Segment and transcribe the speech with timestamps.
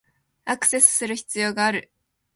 [0.45, 1.91] アクセスする必要がある